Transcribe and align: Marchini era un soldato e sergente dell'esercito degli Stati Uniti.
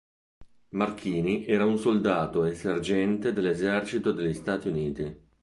Marchini 0.69 1.45
era 1.45 1.63
un 1.63 1.77
soldato 1.77 2.43
e 2.45 2.55
sergente 2.55 3.33
dell'esercito 3.33 4.11
degli 4.11 4.33
Stati 4.33 4.67
Uniti. 4.67 5.19